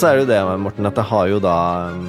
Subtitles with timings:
[0.00, 1.54] Så er det jo det, Morten, at jeg har jo da
[1.92, 2.04] um,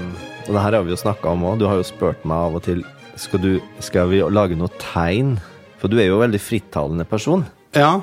[0.46, 1.58] Og det her har vi jo snakka om òg.
[1.60, 2.86] Du har jo spurt meg av og til
[3.20, 5.34] skal, du, skal vi lage noe tegn.
[5.82, 7.44] For du er jo en veldig frittalende person.
[7.76, 8.00] Ja.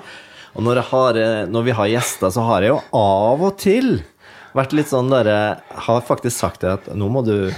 [0.58, 4.00] Og når, har, eh, når vi har gjester, så har jeg jo av og til
[4.56, 7.50] vært litt sånn der Jeg har faktisk sagt det at nå må du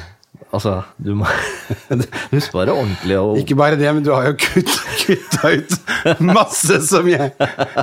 [0.51, 1.29] Altså, du må
[2.33, 4.73] Husk bare ordentlig og Ikke bare det, men du har jo kutt,
[5.05, 7.31] kutta ut masse som jeg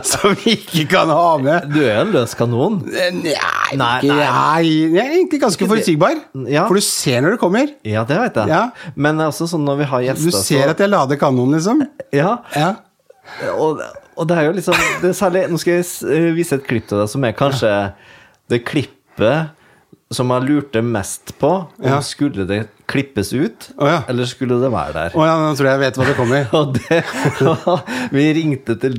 [0.06, 1.70] Som vi ikke kan ha med.
[1.72, 2.82] Du er en løs kanon.
[2.92, 3.92] Nei, Nei, nei.
[4.10, 4.64] nei,
[4.98, 6.20] jeg er egentlig ganske forutsigbar.
[6.50, 6.66] Ja.
[6.68, 7.72] For du ser når det kommer.
[7.88, 8.52] Ja, det vet jeg.
[8.52, 8.92] Ja.
[9.00, 11.86] Men også sånn når vi har gjester Du ser at jeg lader kanonen, liksom.
[12.16, 12.38] Ja.
[12.56, 12.74] Ja.
[13.56, 13.82] Og,
[14.18, 16.88] og det er jo liksom det er særlig, Nå skal jeg eh, vise et klipp
[16.90, 17.72] til deg som er kanskje
[18.52, 19.54] det klippet
[20.12, 21.50] som jeg lurte mest på.
[21.82, 21.98] Om Ja.
[22.00, 23.98] skulle det klippes ut, oh, ja.
[24.08, 25.16] eller skulle det være der?
[25.20, 26.46] Å ja, nå tror jeg jeg vet hva det kommer.
[26.62, 27.02] Og det,
[28.16, 28.96] vi ringte til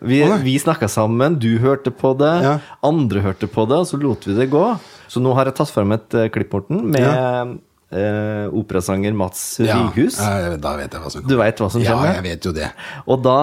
[0.00, 2.54] Vi, oh, vi snakka sammen, du hørte på det, Ja.
[2.82, 4.64] andre hørte på det, og så lot vi det gå.
[5.12, 7.58] Så nå har jeg tatt frem et eh, klipp, Morten, med
[7.92, 10.16] eh, operasanger Mats Ja, Righus.
[10.18, 11.28] ja, da vet jeg hva som kommer.
[11.36, 12.14] Du vet hva som Ja, kommer?
[12.16, 12.72] jeg vet jo det.
[13.06, 13.36] Og da,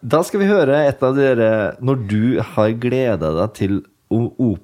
[0.00, 3.78] da skal vi høre et av dere Når du har gleda deg til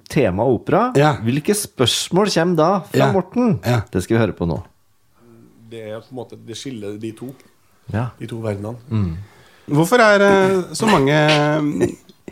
[0.08, 1.16] tema opera, Ja.
[1.20, 3.12] hvilke spørsmål kommer da fra Ja.
[3.12, 3.60] Morten?
[3.64, 3.82] Ja.
[3.91, 4.62] Det skal vi høre på nå.
[5.70, 7.34] Det er på en måte Det skiller de to.
[7.92, 8.06] Ja.
[8.18, 9.16] De to verdenene.
[9.68, 11.16] Hvorfor er eh, så mange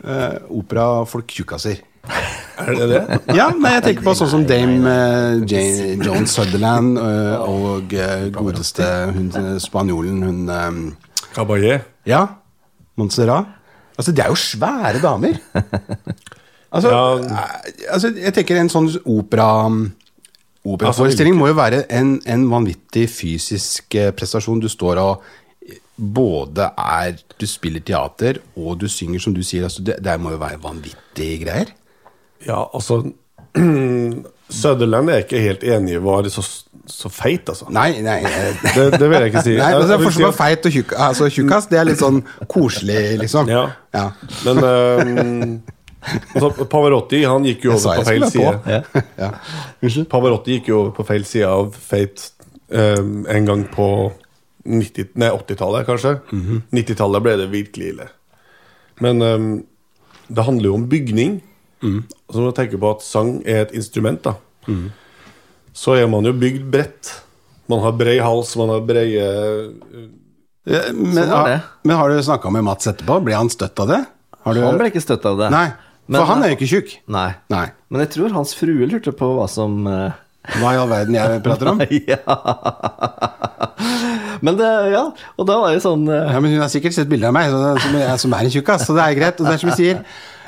[0.03, 1.81] uh, operafolk tjukkaser?
[2.57, 3.35] Er det det?
[3.35, 8.29] Ja, nei, jeg tenker på sånn som Dame uh, Jane, Joan Sutherland uh, og uh,
[8.35, 8.83] godeste
[9.15, 10.95] hun spanjolen, hun um,
[11.33, 11.79] Caballé.
[12.05, 12.27] Ja,
[12.99, 13.47] Montserrat.
[13.97, 15.37] Altså, det er jo svære damer.
[16.73, 17.01] Altså, Ja.
[17.21, 19.49] eh, altså jeg tenker en sånn opera
[20.63, 24.61] Operaforestilling må jo være en, en vanvittig fysisk eh, prestasjon.
[24.63, 25.25] Du står og
[25.97, 29.65] både er Du spiller teater, og du synger, som du sier.
[29.67, 31.73] Altså, det, det må jo være vanvittige greier.
[32.47, 33.01] Ja, altså
[34.49, 36.43] Sutherland er ikke helt enig i var så,
[36.89, 37.69] så feit, altså.
[37.71, 39.53] Nei, nei eh, Det, det vil jeg ikke si.
[39.61, 40.95] Nei, men det er forskjell på feit og tjukk.
[41.07, 42.19] Altså, tjukkas, det er litt sånn
[42.51, 43.51] koselig, liksom.
[43.51, 43.63] Ja.
[43.95, 44.05] Ja.
[44.43, 45.53] Men um,
[46.35, 48.55] altså, Pavarotti han gikk jo over på feil side.
[48.65, 49.05] på.
[49.21, 49.29] Ja.
[49.79, 50.09] Unnskyld?
[50.11, 52.27] Pavarotti gikk jo over på feil side av feit
[52.73, 53.87] um, en gang på
[54.63, 56.17] nei, 80-tallet, kanskje.
[56.31, 56.65] Mhm.
[56.75, 58.09] 90-tallet ble det virkelig ille.
[59.03, 59.47] Men um,
[60.27, 61.39] det handler jo om bygning.
[61.83, 62.03] Mm.
[62.31, 64.37] Så må du tenke på at sang er et instrument, da.
[65.73, 67.13] Så er man jo bygd bredt.
[67.71, 69.23] Man har brei hals, man har breie
[70.67, 71.53] Ja, Men, Sånn var
[71.83, 73.17] men har du snakka med Mats etterpå?
[73.25, 74.01] Ble han støtt av det?
[74.43, 74.61] Har du...
[74.63, 75.47] Han ble ikke støtt av det.
[75.53, 76.91] Nei, for Men- han er jo ikke tjukk.
[77.15, 77.29] Nei.
[77.51, 77.65] Nei.
[77.91, 80.11] Men jeg tror hans frue lurte på hva som uh...
[80.59, 81.79] Hva i all verden jeg prater om?
[82.11, 82.19] ja.
[84.43, 85.03] Men det, ja.
[85.39, 86.27] Og da var jo sånn uh...
[86.33, 88.53] Ja, men Hun har sikkert sett bilder av meg som, som, er, som er en
[88.55, 89.39] tjukkas, så det er greit.
[89.39, 90.01] Og det er som vi sier,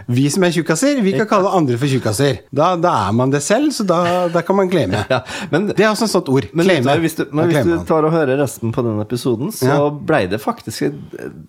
[0.07, 2.43] vi som er tjukkaser, vi kan kalle andre for tjukkaser.
[2.53, 4.01] Da, da er man det selv, så da,
[4.33, 5.01] da kan man kleme.
[5.13, 5.21] ja.
[5.53, 6.49] Men, Det er også et sånt ord.
[6.53, 6.97] men, Claime.
[7.01, 9.79] Hvis du, men hvis du tar og hører resten på den episoden, så Ja.
[9.89, 11.01] blei det faktisk et,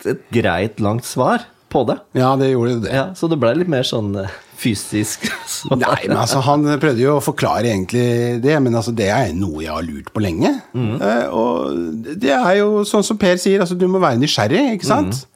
[0.06, 1.98] et greit, langt svar på det.
[2.16, 2.92] Ja, det gjorde det.
[2.94, 5.26] Ja, så det blei litt mer sånn eh, fysisk.
[5.50, 5.76] så.
[5.82, 9.64] Nei, men altså, Han prøvde jo å forklare egentlig det, men altså, det er noe
[9.64, 10.54] jeg har lurt på lenge.
[10.76, 10.94] Mm.
[11.02, 14.88] Uh, og det er jo sånn som Per sier, altså, du må være nysgjerrig, ikke
[14.88, 15.26] sant?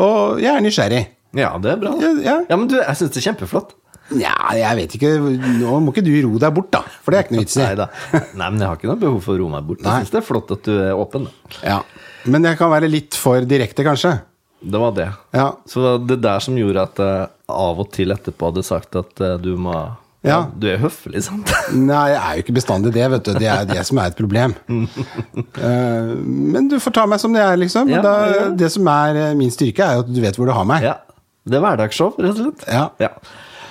[0.00, 1.04] Og jeg er nysgjerrig.
[1.34, 1.94] Ja, det er bra.
[2.00, 2.12] da.
[2.24, 2.56] Ja, ja.
[2.60, 3.74] men du, jeg syns det er kjempeflott.
[4.14, 5.10] Nja, jeg vet ikke
[5.62, 6.82] Nå må ikke du ro deg bort, da.
[7.02, 7.62] For det er ikke noe vits i.
[7.64, 7.86] Nei da.
[8.36, 9.80] Nei, men jeg har ikke noe behov for å roe meg bort.
[9.86, 9.94] Nei.
[9.96, 11.24] Jeg syns det er flott at du er åpen.
[11.30, 11.56] da.
[11.64, 11.78] Ja.
[12.28, 14.12] Men jeg kan være litt for direkte, kanskje.
[14.64, 15.08] Det var det.
[15.36, 15.48] Ja.
[15.68, 18.96] Så det var det der som gjorde at jeg av og til etterpå hadde sagt
[18.96, 19.74] at eh, du må
[20.24, 20.38] Ja.
[20.56, 21.50] Du er høflig, sant?
[21.76, 23.32] Nei, jeg er jo ikke bestandig det, vet du.
[23.40, 24.54] Det er det som er et problem.
[25.64, 27.88] Eh, men du får ta meg som det er, liksom.
[27.92, 28.44] Ja, da, ja.
[28.58, 30.84] Det som er eh, min styrke, er jo at du vet hvor du har meg.
[30.86, 30.96] Ja.
[31.44, 32.66] Det er hverdagsshow, rett og slett.
[33.00, 33.08] Ja.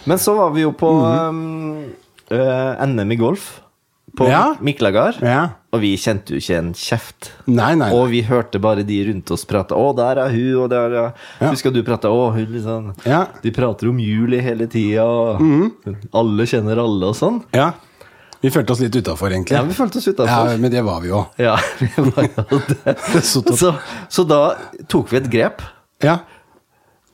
[0.06, 1.94] Men så var vi jo på um,
[2.30, 3.60] eh, NM i golf
[4.18, 4.56] på Ja.
[4.62, 5.16] Miklagard.
[5.26, 5.48] Ja.
[5.74, 7.32] Og vi kjente jo ikke en kjeft.
[7.50, 7.88] Nei, nei.
[7.98, 11.14] Og vi hørte bare de rundt oss prate 'Å, der er hun', og der er
[11.42, 11.50] Ja.
[11.50, 13.26] Husker du prata 'Å, hun liksom Ja.
[13.42, 15.42] De prater om juli hele tida, og
[16.14, 17.42] alle kjenner alle og sånn.
[17.54, 17.72] Ja.
[18.44, 19.56] Vi følte oss litt utafor, egentlig.
[19.56, 20.52] Ja, vi følte oss utenfor.
[20.52, 21.26] Ja, men det var vi jo.
[21.40, 22.98] Ja, vi var jo det.
[23.24, 23.74] Så Så,
[24.10, 24.56] så da
[24.88, 25.62] tok vi et grep.
[26.04, 26.20] Ja.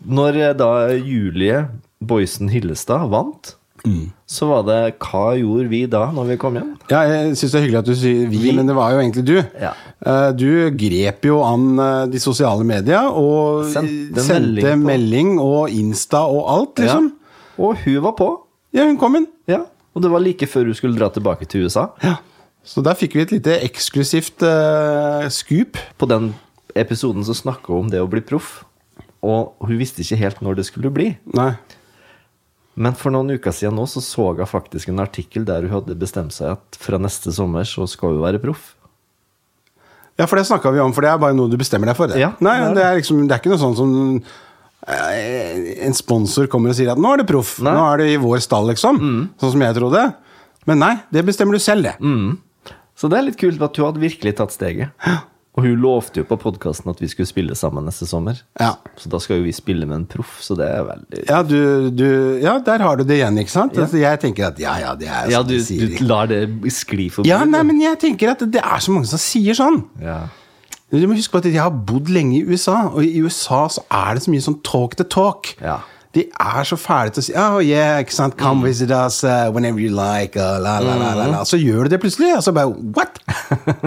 [0.07, 1.65] Når eh, da Julie
[2.01, 3.55] Boysen Hillestad vant,
[3.87, 4.09] Mm.
[4.27, 6.73] så var det Hva gjorde vi da, når vi kom hjem?
[6.91, 8.51] Ja, jeg syns det er hyggelig at du sier vi, Vi.
[8.51, 9.37] men det var jo egentlig du.
[9.55, 9.71] Ja.
[10.05, 15.69] Eh, Du grep jo an eh, de sosiale medier og Sendte sendte melding melding, og
[15.71, 17.13] Insta og alt, liksom.
[17.57, 18.27] Og hun var på.
[18.75, 19.27] Ja, hun kom inn.
[19.47, 19.61] Ja.
[19.95, 21.87] Og det var like før hun skulle dra tilbake til USA.
[22.03, 22.17] Ja.
[22.67, 25.79] Så der fikk vi et lite eksklusivt uh, scoop.
[25.97, 26.33] På den
[26.75, 28.65] episoden som snakka om det å bli proff.
[29.25, 31.11] Og hun visste ikke helt når det skulle bli.
[31.35, 31.51] Nei.
[32.79, 35.97] Men for noen uker siden nå så så jeg faktisk en artikkel der hun hadde
[35.99, 38.75] bestemt seg at fra neste sommer så skal hun være proff.
[40.19, 42.11] Ja, for det snakka vi om, for det er bare noe du bestemmer deg for.
[42.11, 42.19] Det.
[42.19, 43.91] Ja, Nei, det er det er, liksom, det er ikke noe sånn som
[44.87, 48.19] eh, en sponsor kommer og sier at 'nå er det proff', nå er det i
[48.19, 48.99] vår stall, liksom.
[49.39, 50.03] Sånn som jeg trodde.
[50.67, 51.95] Men nei, det bestemmer du selv, det.
[52.99, 54.91] Så det er litt kult at hun hadde virkelig tatt steget.
[55.59, 58.37] Og hun lovte jo på podkasten at vi skulle spille sammen neste sommer.
[58.61, 58.69] Ja.
[58.95, 61.89] Så da skal jo vi spille med en proff, så det er veldig Ja, du,
[61.91, 62.05] du,
[62.39, 63.75] ja, der har du det igjen, ikke sant?
[63.75, 65.91] Altså, jeg tenker at ja, ja, det er Ja, sånn du, de sier.
[65.99, 66.41] du lar det
[66.71, 67.27] skli forbi.
[67.33, 69.81] Ja, nei, men jeg tenker at det er så mange som sier sånn.
[70.03, 70.21] Ja.
[70.89, 73.83] Du må huske på at jeg har bodd lenge i USA, og i USA så
[73.93, 75.51] er det så mye sånn talk to talk.
[75.61, 75.81] Ja.
[76.17, 79.51] De er så fæle til å si Oh yeah, ikke sant, come visit us uh,
[79.53, 80.33] whenever you like.
[80.39, 81.43] Uh, la, la, la, la, la.
[81.45, 83.19] Så gjør du det plutselig, og så bare What?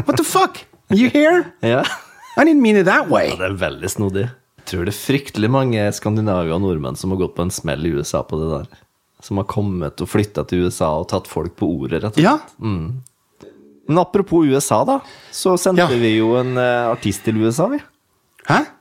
[0.06, 0.62] What the fuck?
[0.92, 1.44] You hear?
[1.62, 1.82] ja.
[2.36, 3.28] I didn't mean it that way.
[3.28, 4.22] Ja, det er veldig snodig.
[4.62, 7.84] Jeg tror det er fryktelig mange skandinaver og nordmenn som har gått på en smell
[7.84, 8.78] i USA på det der.
[9.22, 12.24] Som har kommet og flytta til USA og tatt folk på ordet, rett og slett.
[12.24, 12.38] Ja.
[13.88, 15.00] Men apropos USA, da.
[15.34, 15.88] Så sendte Ja.
[15.92, 17.82] vi jo en uh, artist til USA, vi.
[18.48, 18.62] Hæ?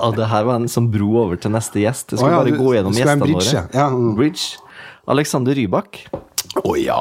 [0.00, 2.12] Ja, det her var en som bro over til neste gjest.
[2.14, 3.50] Jeg skal oh, ja, bare gå gjennom gjestene våre.
[3.52, 3.62] ja.
[3.74, 4.12] Ja, mm.
[4.16, 4.60] Bridge.
[5.10, 5.98] Alexander Rybak.
[6.58, 7.00] Å ja.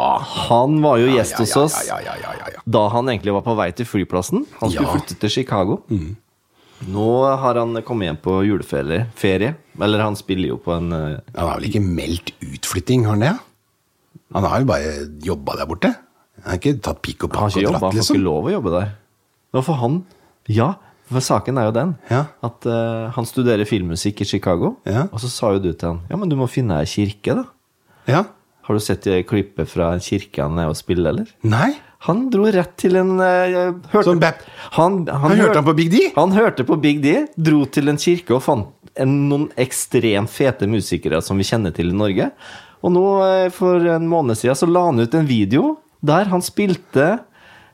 [0.50, 2.62] Han var jo gjest hos oss ja, ja, ja, ja, ja.
[2.70, 4.44] da han egentlig var på vei til flyplassen.
[4.60, 4.86] Han skulle.
[4.86, 5.00] Mm.
[5.00, 5.80] flytte til Chicago.
[6.90, 7.10] Nå
[7.42, 9.08] har han kommet hjem på juleferie.
[9.20, 9.56] Ferie.
[9.82, 13.26] Eller han spiller jo på en eh, Han har vel ikke meldt utflytting, har han
[13.26, 13.34] det?
[14.36, 14.94] Han har jo bare
[15.26, 15.92] jobba der borte.
[16.44, 17.74] Han har ikke tatt pikk og pakk og dratt, liksom.
[17.74, 18.20] han får liksom.
[18.20, 18.94] ikke lov å jobbe der.
[19.56, 20.00] Nå for han
[20.50, 20.74] Ja,
[21.10, 22.26] for saken er jo den Ja.
[22.46, 24.76] at uh, han studerer filmmusikk i Chicago.
[24.86, 25.08] Ja.
[25.10, 27.48] Og så sa jo du til han Ja, men du må finne ei kirke, da.
[28.10, 28.24] Ja.
[28.70, 31.30] Har du sett klippet fra en kirke han er og spiller, eller?
[31.50, 31.72] Nei?
[32.06, 34.46] Han dro rett til en uh, hørte, Sånn bap-
[34.78, 36.04] han, Han hørte han på Big D?
[36.16, 40.70] Han hørte på Big D, dro til en kirke og fant en, noen ekstremt fete
[40.70, 42.30] musikere som vi kjenner til i Norge.
[42.86, 46.40] Og nå, eh, for en måned siden, så la han ut en video der han
[46.46, 47.10] spilte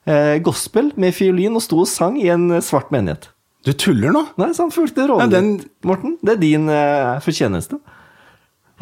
[0.08, 3.28] eh, gospel med fiolin og sto og sang i en svart menighet.
[3.66, 4.24] Du tuller nå?
[4.42, 6.18] Nei, så han fulgte rådet Ja, den- Morten.
[6.26, 7.78] Det er din eh, fortjeneste.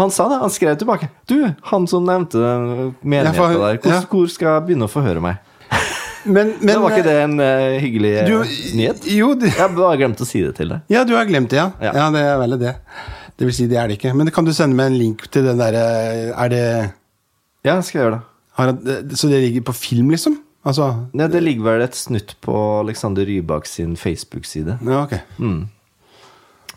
[0.01, 1.07] Han sa det, han skrev tilbake.
[1.29, 1.37] Du,
[1.69, 2.37] han som nevnte
[3.05, 3.99] menigheta Ja, der, hvor, ja.
[4.09, 5.37] hvor skal jeg begynne å forhøre meg?
[6.25, 9.05] Men, men det var ikke det en uh, hyggelig eh, du, nyhet?
[9.13, 10.81] Jo, du, Jeg bare glemte å si det til deg.
[10.93, 11.67] ja, du har glemt det, ja.
[11.83, 11.91] Ja.
[11.99, 12.07] ja.
[12.15, 12.73] det er vel det.
[13.37, 14.13] Det vil si, det er det ikke.
[14.17, 15.83] Men kan du sende meg en link til den derre
[16.31, 16.63] Er det
[17.65, 18.23] Ja, skal jeg gjøre det.
[18.57, 20.39] han- Så det ligger på film, liksom?
[20.65, 24.77] Altså Ja, det ligger vel et snutt på Alexander Rybak sin Facebook-side.
[24.85, 25.17] Ja, ok.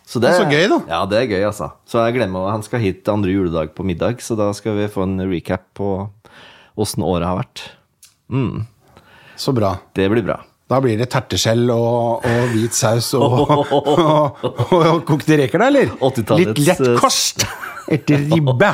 [0.07, 0.79] Så Det så gøy, da.
[0.87, 1.73] Ja, det er gøy, altså.
[1.89, 5.03] Så jeg glemmer Han skal hit andre juledag på middag, så da skal vi få
[5.03, 5.89] en recap på
[6.79, 7.65] åssen året har vært.
[9.37, 9.77] Så bra.
[9.97, 10.39] Det blir bra.
[10.67, 14.41] Da blir det terteskjell og, og hvit saus og, og,
[14.75, 15.93] og, kokte reker, da, eller?
[16.41, 17.45] Litt lett kost
[17.95, 18.73] etter ribbe.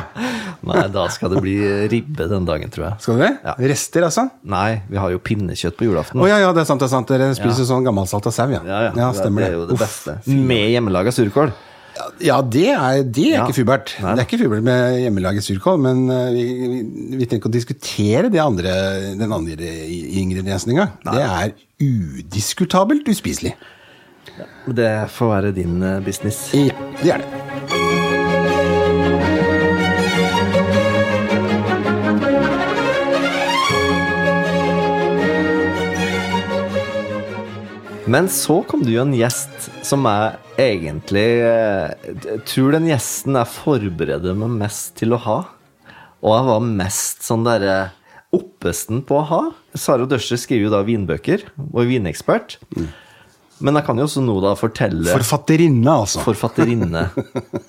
[0.62, 1.56] Nei, da skal det bli
[1.90, 3.00] ribbe den dagen, tror jeg.
[3.02, 3.32] Skal du det?
[3.42, 3.54] Ja.
[3.72, 4.28] Rester, altså?
[4.46, 6.22] Nei, vi har jo pinnekjøtt på julaften.
[6.22, 6.80] Å ja, ja, det er sant.
[6.82, 8.62] det er sant Dere spiser sånn gammelsalta sau, ja.
[8.66, 9.10] Ja, ja.
[9.16, 9.82] stemmer det er jo det Uff.
[9.82, 10.16] beste.
[10.30, 11.50] Med hjemmelaga surkål.
[12.24, 13.42] Ja, det er, det er Ja.
[13.44, 13.90] ikke fubert.
[14.00, 14.14] Nei.
[14.16, 16.78] Det er ikke fubert med hjemmelaget surkål, men eh, vi, vi,
[17.18, 18.72] vi trenger ikke å diskutere det andre,
[19.20, 19.68] den andre
[20.22, 20.94] ingrediensen engang.
[21.04, 23.52] Det er udiskutabelt uspiselig.
[24.72, 26.46] Det får være din eh, business.
[26.56, 26.72] Ja,
[27.02, 27.41] det er det.
[38.12, 41.92] Men så kom det jo en gjest som jeg egentlig eh,
[42.26, 45.38] Jeg tror den gjesten jeg forbereder meg mest til å ha.
[46.22, 47.76] Og jeg var mest sånn derre
[48.32, 49.40] oppesten på å ha.
[49.78, 52.58] Sara Døscher skriver jo da vinbøker, og er vinekspert.
[53.62, 56.22] Men jeg kan jo også nå da fortelle Forfatterinne, altså.
[56.24, 57.04] Forfatterinne.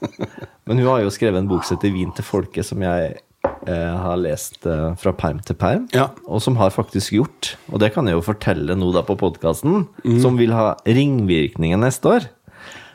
[0.68, 3.96] Men hun har jo skrevet en bok som heter 'Vin til folket', som jeg eh,
[4.04, 5.88] har lest eh, fra perm til perm.
[5.96, 6.10] Ja.
[6.28, 9.86] Og som har faktisk gjort, og det kan jeg jo fortelle nå da på podkasten,
[10.24, 12.30] som vil ha ringvirkninger neste år,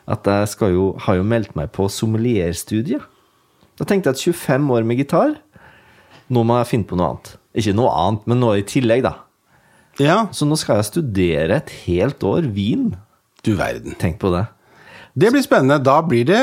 [0.09, 3.05] at jeg skal jo, har jo meldt meg på sommelierstudiet.
[3.79, 5.37] Da tenkte jeg at 25 år med gitar,
[6.33, 7.35] nå må jeg finne på noe annet.
[7.59, 9.15] Ikke noe annet, men noe i tillegg, da.
[9.99, 12.93] Ja, Så nå skal jeg studere et helt år vin.
[13.43, 13.95] du verden.
[13.99, 14.47] Tenk på det.
[15.19, 15.79] Det blir spennende.
[15.83, 16.39] Da blir det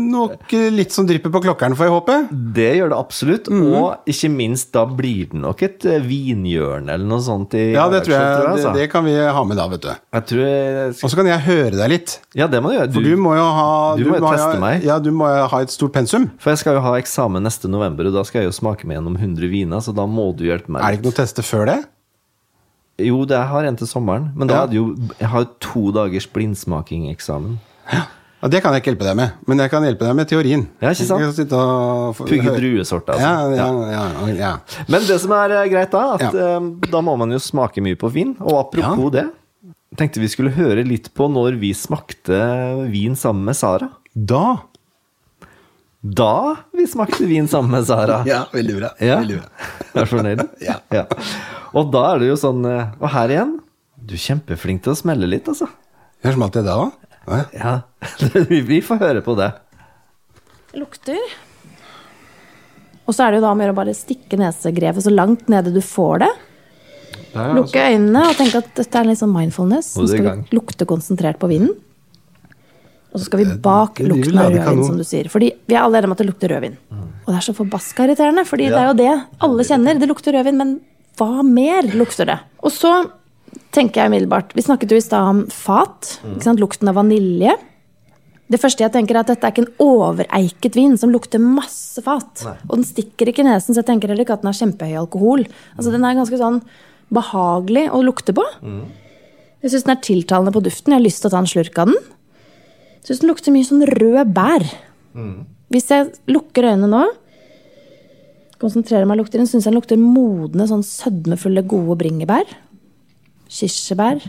[0.00, 2.16] nok litt som drypper på klokkeren, får jeg håpe.
[2.56, 3.50] Det gjør det absolutt.
[3.52, 3.60] Mm.
[3.78, 7.84] Og ikke minst, da blir det nok et eh, vinhjørne eller noe sånt i Ja,
[7.92, 8.72] det tror jeg, det, altså.
[8.74, 9.90] det kan vi ha med da, vet du.
[10.40, 12.16] Jeg Og så kan jeg høre deg litt.
[12.38, 12.90] Ja, det må du gjøre.
[12.96, 13.68] For du må jo ha
[14.00, 14.82] du må jo ha- meg.
[14.88, 16.30] Ja, du må ha et stort pensum.
[16.42, 18.98] For jeg skal jo ha eksamen neste november, og da skal jeg jo smake meg
[18.98, 20.82] gjennom 100 viner, så da må du hjelpe meg.
[20.82, 21.78] Er det ikke noe teste før det?
[22.98, 24.60] Jo, det har en til sommeren, men da Ja.
[24.66, 27.58] hadde jo Jeg har to dagers blindsmakingeksamen.
[27.92, 28.02] Ja,
[28.42, 30.60] Og Det kan jeg ikke hjelpe deg med, men jeg kan hjelpe deg med teorien.
[30.80, 32.20] Ja, ikke sant?
[32.20, 33.56] Pugge druesorter, altså.
[33.56, 34.52] Ja, ja, ja, ja.
[34.86, 36.30] Men det som er eh, greit da, at Ja.
[36.58, 38.36] eh, da må man jo smake mye på vin.
[38.38, 39.26] Og apropos det,
[39.98, 42.38] tenkte vi skulle høre litt på når vi smakte
[42.92, 43.90] vin sammen med Sara.
[44.14, 44.60] Da
[46.00, 48.20] Da vi smakte vin sammen med Sara.
[48.28, 48.92] Ja, veldig bra.
[49.02, 49.18] Ja.
[49.18, 49.48] Veldig bra.
[49.98, 50.44] Er du fornøyd?
[50.94, 51.04] Ja.
[51.74, 53.56] Og da er det jo sånn eh, Og her igjen,
[53.98, 55.66] du er kjempeflink til å smelle litt, altså.
[56.22, 56.94] Jeg smalt det da òg?
[57.54, 57.74] Ja,
[58.72, 59.52] vi får høre på det.
[60.78, 61.20] Lukter.
[63.08, 65.48] Og så er det jo da om å gjøre å bare stikke nesegrevet så langt
[65.48, 66.30] nede du får det.
[67.56, 69.94] Lukke øynene og tenke at dette er litt sånn mindfulness.
[69.96, 71.74] Nå skal vi lukte konsentrert på vinden.
[73.08, 75.30] Og så skal vi bak lukten av rødvin, som du sier.
[75.32, 76.76] Fordi vi er alle enige om at det lukter rødvin.
[76.92, 79.12] Og det er så forbaska irriterende, fordi det er jo det
[79.46, 80.00] alle kjenner.
[80.00, 80.74] Det lukter rødvin, men
[81.18, 82.36] hva mer lukter det?
[82.60, 82.92] Og så
[83.74, 86.18] tenker jeg umiddelbart Vi snakket jo i stad om fat.
[86.44, 86.60] Sant?
[86.62, 87.54] Lukten av vanilje.
[88.48, 92.00] Det første jeg tenker er at dette er ikke en overeiket vin som lukter masse
[92.00, 92.46] fat.
[92.70, 94.94] Og den stikker ikke i nesen, så jeg tenker heller ikke at den har kjempehøy
[95.02, 95.44] alkohol.
[95.76, 96.62] Altså Den er ganske sånn
[97.12, 98.44] behagelig å lukte på.
[99.60, 100.94] Jeg syns den er tiltalende på duften.
[100.94, 102.00] Jeg har lyst til å ta en slurk av den.
[103.04, 104.64] Syns den lukter mye sånn rød bær.
[105.68, 107.04] Hvis jeg lukker øynene nå,
[108.58, 112.48] konsentrerer meg og lukter den, syns jeg den lukter modne, sånn sødmefulle, gode bringebær.
[113.48, 114.20] Kirsebær.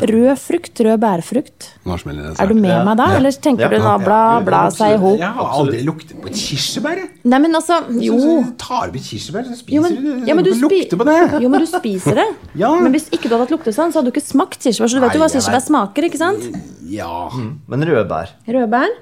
[0.00, 1.64] Rød frukt, rød bærfrukt.
[1.84, 5.16] Er du med meg da, eller tenker du nå bla, bla seg i hop?
[5.20, 7.00] Jeg har aldri luktet på et kirsebær.
[7.02, 7.08] jeg.
[7.28, 8.16] Nei, men altså, jo.
[8.22, 10.28] Så du tar opp et kirsebær, så spiser Jo, men, du det.
[10.30, 11.18] ja, men du, spi lukter på det.
[11.42, 12.28] jo, men du spiser det.
[12.62, 12.70] Ja.
[12.80, 14.88] Men hvis ikke du hadde hatt luktesans, så hadde du ikke smakt kirsebær.
[14.94, 16.48] Så du vet jo hva kirsebær smaker, ikke sant?
[16.88, 17.12] Ja.
[17.68, 18.94] Men rødbær Rødbær.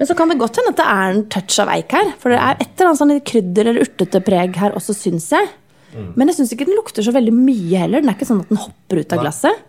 [0.00, 2.14] Men så kan det godt hende at det er en touch av eik her.
[2.22, 5.50] For det er et eller annet sånn krydder eller urtete preg her også, syns jeg.
[5.94, 8.02] Men jeg syns ikke den lukter så veldig mye heller.
[8.02, 9.66] Den er ikke sånn at den hopper ut av glasset.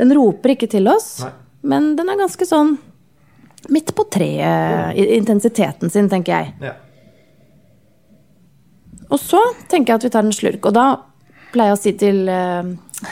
[0.00, 1.18] Den roper ikke til oss,
[1.66, 2.76] men den er ganske sånn
[3.68, 6.70] midt på treet i intensiteten sin, tenker jeg.
[6.70, 6.76] Ja.
[9.10, 10.64] Og så tenker jeg at vi tar en slurk.
[10.70, 10.86] Og da
[11.50, 12.62] pleier jeg å si til uh,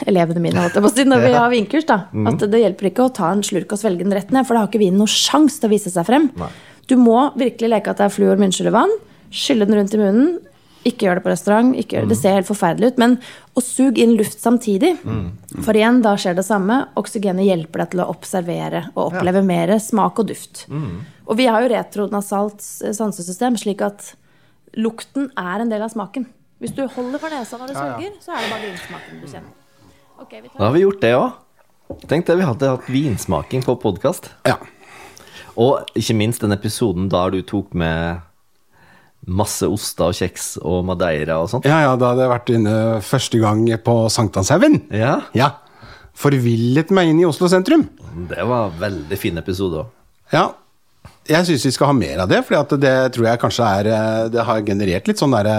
[0.08, 1.98] elevene mine holdt jeg på å si, når vi har vinkurs, da,
[2.30, 4.64] at det hjelper ikke å ta en slurk og svelge den rett ned, for da
[4.64, 6.30] har ikke vinen noen sjanse til å vise seg frem.
[6.88, 8.94] Du må virkelig leke at det er fluor, munnskyllevann,
[9.34, 10.38] skylle den rundt i munnen.
[10.86, 11.72] Ikke gjør det på restaurant.
[11.76, 12.08] Ikke gjør det.
[12.14, 12.98] det ser helt forferdelig ut.
[13.02, 13.16] Men
[13.58, 14.94] å suge inn luft samtidig.
[15.64, 16.88] For igjen, da skjer det samme.
[17.00, 20.66] Oksygenet hjelper deg til å observere og oppleve mer smak og duft.
[21.26, 24.14] Og vi har jo retronasalt sansesystem, slik at
[24.78, 26.28] lukten er en del av smaken.
[26.62, 29.52] Hvis du holder for nesa når du suger, så er det bare vinsmaken du kjenner.
[30.22, 31.36] Okay, vi Da har vi gjort det òg.
[32.10, 34.30] Tenk det, vi hadde hatt vinsmaking på podkast.
[34.46, 34.56] ja.
[35.58, 38.20] Og ikke minst den episoden der du tok med
[39.28, 41.68] masse oster og kjeks og madeira og sånt.
[41.68, 44.82] Ja, ja, da hadde jeg vært inne første gang på Sankthanshaugen.
[44.94, 45.54] Ja, Ja.
[46.18, 47.84] Forvillet meg inn i Oslo sentrum.
[48.28, 49.92] det var en veldig fin episode òg.
[50.32, 50.48] Ja.
[51.28, 54.28] Jeg syns vi skal ha mer av det, for det tror jeg kanskje er eh,
[54.32, 55.54] Det har generert litt sånn derre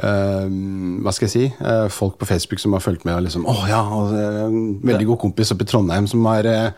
[0.00, 1.46] hva skal jeg si?
[1.60, 4.78] uh, folk på Facebook som har fulgt med og liksom oh, ja, og, uh, en
[4.86, 6.70] veldig god kompis oppe i Trondheim som er, eh,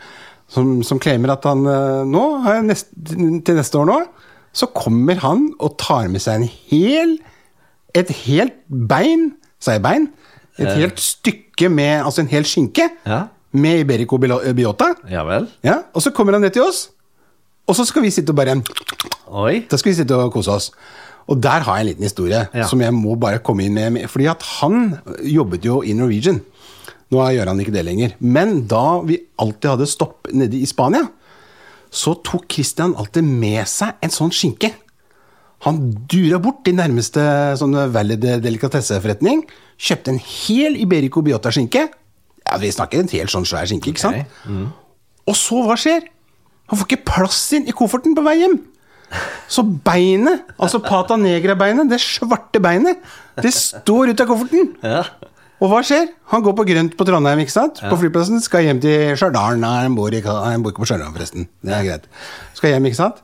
[0.51, 2.25] som, som claimer at han eh, nå,
[2.67, 3.99] nest, til neste år nå,
[4.53, 7.19] så kommer han og tar med seg en hel
[7.95, 10.07] Et helt bein, sa jeg bein?
[10.59, 13.23] Et helt stykke med Altså en hel skinke Ja.
[13.53, 14.95] med Iberico biota.
[15.11, 15.49] Ja vel?
[15.65, 16.87] Ja, og så kommer han ned til oss,
[17.69, 18.63] og så skal vi sitte og bare
[19.33, 19.67] Oi.
[19.71, 20.71] Da skal vi sitte og kose oss.
[21.29, 22.67] Og der har jeg en liten historie Ja.
[22.67, 24.09] som jeg må bare komme inn med.
[24.11, 26.41] Fordi at han jobbet jo i Norwegian.
[27.13, 28.11] Nå gjør han ikke det lenger.
[28.21, 31.07] Men da vi alltid hadde stopp nede i Spania,
[31.93, 34.73] så tok Christian alltid med seg en sånn skinke.
[35.67, 35.79] Han
[36.11, 37.23] dura bort til nærmeste
[37.61, 39.45] sånn valid delikatesseforretning,
[39.79, 41.85] kjøpte en hel Iberico biota-skinke.
[42.43, 44.33] Ja, Vi snakker en helt sånn svær skinke, ikke sant?
[45.29, 46.09] Og så, hva skjer?
[46.73, 48.57] Han får ikke plass inn i kofferten på vei hjem.
[49.53, 53.03] Så beinet, altså pata negra-beinet, det svarte beinet,
[53.37, 54.71] det står ut av kofferten.
[54.83, 55.03] Ja.
[55.63, 56.09] Og hva skjer?
[56.33, 57.79] Han går på grønt på Trondheim, ikke sant?
[57.87, 59.61] På flyplassen, skal hjem til Stjørdal.
[59.63, 61.47] Nei, han bor, i, han bor ikke på Stjørdal, forresten.
[61.63, 62.09] Det er greit.
[62.59, 63.23] Skal hjem, ikke sant?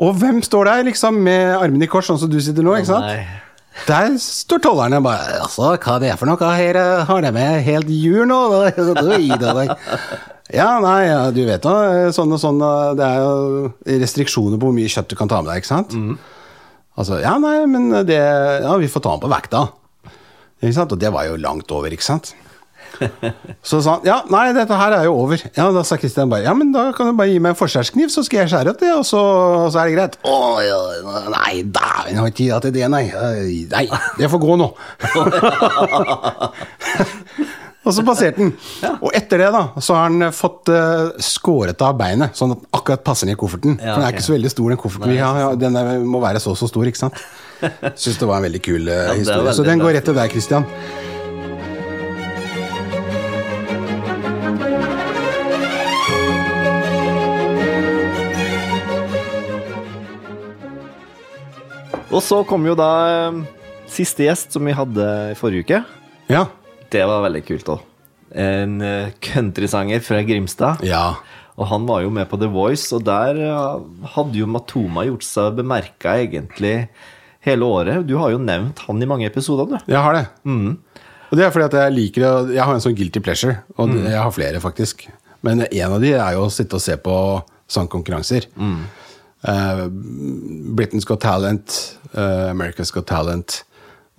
[0.00, 2.90] Og hvem står der, liksom, med armene i kors, sånn som du sitter nå, ikke
[2.90, 3.06] sant?
[3.06, 3.46] Nei.
[3.86, 6.48] Der står tollerne bare Altså, hva er det for noe?
[6.58, 8.40] Her eh, har de med helt jul nå?
[10.50, 11.74] Ja, nei, ja, du vet da,
[12.10, 12.58] sånn og sånn,
[12.98, 15.94] det er jo restriksjoner på hvor mye kjøtt du kan ta med deg, ikke sant?
[16.98, 19.62] Altså, ja, nei, men det, ja, vi får ta den på vekta.
[20.60, 20.92] Ikke sant?
[20.94, 22.34] Og det var jo langt over, ikke sant?
[23.62, 25.40] Så sa han, ja, nei, dette her er jo over.
[25.56, 28.10] Ja, da sa Kristian bare, ja, men da kan du bare gi meg en forskjærskniv,
[28.12, 30.18] så skal jeg skjære opp det, og så, og så er det greit.
[30.26, 30.80] Å, ja,
[31.32, 33.04] nei, da, jeg har ikke tid til det, nei.
[33.72, 33.86] Nei,
[34.18, 34.68] det får gå nå.
[37.80, 38.50] Og så passerte den.
[39.00, 43.00] Og etter det da, så har han fått uh, skåret av beinet, sånn at akkurat
[43.06, 43.78] passer ned i kofferten.
[43.80, 45.38] Ja, For den er ikke så veldig stor, den kofferten har.
[45.40, 47.16] Ja, den må være så så stor, ikke sant?
[48.00, 49.44] Syns det var en veldig kul det er historie.
[49.44, 50.68] veldig Så den går rett til deg, Christian.
[62.10, 63.36] Og så kom jo da eh,
[63.90, 65.78] siste gjest som vi hadde i forrige uke.
[66.30, 66.48] Ja.
[66.90, 67.84] Det var veldig kult òg.
[68.34, 70.82] En eh, countrysanger fra Grimstad.
[70.86, 71.14] Ja.
[71.60, 75.26] Og han var jo med på The Voice, og der eh, hadde jo Matoma gjort
[75.26, 76.74] seg bemerka egentlig
[77.46, 78.06] hele året.
[78.08, 79.92] Du har jo nevnt han i mange episoder, du.
[79.92, 80.26] Jeg har det.
[81.30, 83.92] Og det er fordi at jeg liker å Jeg har en sånn guilty pleasure, og
[83.94, 85.06] jeg har flere, faktisk.
[85.46, 87.14] Men en av de er jo å sitte og se på
[87.70, 88.48] sangkonkurranser.
[89.48, 89.84] Eh,
[90.76, 93.62] Britain's Got Talent, uh, America's Got Talent,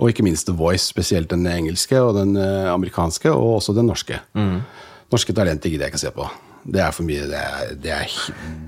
[0.02, 3.86] og ikke minst The Voice, spesielt den engelske og den eh, amerikanske, og også den
[3.92, 4.18] norske.
[5.12, 6.26] Norske talenter gidder jeg ikke se på.
[6.64, 7.26] Det er for mye.
[7.30, 8.16] Det, er, det, er,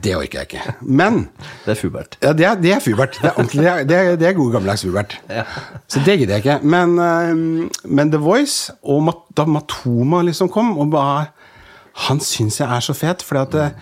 [0.03, 0.73] det orker jeg ikke.
[0.81, 1.27] Men
[1.65, 2.17] Det er Fubert.
[2.23, 3.19] ja, det er, det er Fubert.
[3.21, 5.15] Det er, ordentlig, det er, det er, gode gammeldags Fubert.
[5.88, 6.59] Så det gidder jeg ikke.
[6.65, 11.25] Men, eh, men The Voice, og Mat da Matoma liksom kom, og bare
[12.09, 13.75] Han syns jeg er så fet, for at eh,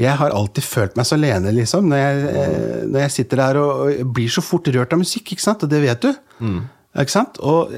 [0.00, 3.58] jeg har alltid følt meg så alene, liksom, når jeg, eh, når jeg sitter der
[3.60, 5.66] og, og blir så fort rørt av musikk, ikke sant?
[5.66, 6.14] Og det vet du.
[6.96, 7.36] Ikke sant?
[7.44, 7.74] Og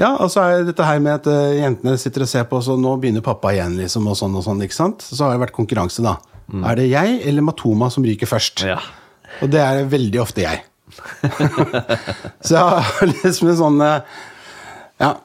[0.00, 2.60] ja, og så er det dette her med at eh, jentene sitter og ser på,
[2.64, 5.04] så nå begynner pappa igjen, liksom, og sånn og sånn, ikke sant?
[5.04, 6.16] Så har det vært konkurranse, da.
[6.50, 8.64] Er det jeg eller Matoma som ryker først?
[8.66, 8.80] Ja.
[9.44, 10.64] Og det er veldig ofte jeg.
[12.46, 14.22] så jeg har liksom en sånn eh,
[15.00, 15.16] Ja.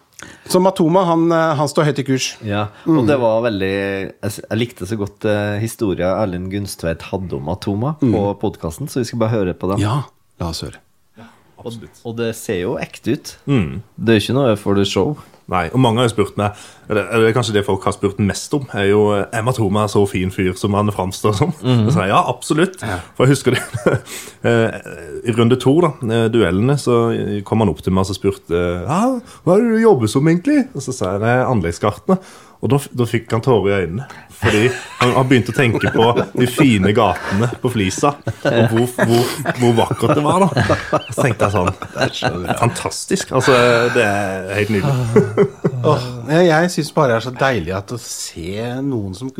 [0.49, 2.29] Så Matoma, han, eh, han står høyt i kurs.
[2.45, 7.49] Ja, og det var veldig Jeg, likte så godt uh, historia Erlend Gunstveit hadde om
[7.53, 9.83] Atoma på podkasten, så vi skal bare høre på den.
[9.83, 10.03] Ja,
[10.41, 10.84] la oss høre.
[11.65, 13.37] Og, og det ser jo ekte ut.
[13.97, 15.15] Det er ikke noe for the show.
[15.51, 16.57] Nei, og mange har jo spurt meg
[16.89, 20.55] Eller eller kanskje det folk har spurt mest om, er jo er så fin fyr
[20.57, 21.51] som han framstår som.
[21.61, 22.81] Så sier jeg ja, absolutt.
[23.15, 23.61] For jeg husker det
[24.49, 24.79] eh,
[25.29, 27.13] I runde to, da, eh, duellene, så
[27.45, 29.01] kom han opp til meg og så spurte ja,
[29.45, 30.67] hva er det du jobber som egentlig?
[30.73, 32.21] Og så sa jeg det anleggsgartner.
[32.65, 34.07] Og da, da fikk han tårer i øynene.
[34.35, 34.63] Fordi
[34.99, 38.15] han han, begynte å tenke på de fine gatene på Flisa,
[38.49, 40.43] og hvor, hvor, hvor vakkert det var.
[40.43, 40.65] da.
[41.11, 43.31] Så tenkte jeg sånn Fantastisk.
[43.37, 43.55] Altså,
[43.95, 45.47] det er helt nydelig.
[45.85, 49.31] oh, jeg jeg syns bare det er så deilig at å se noen som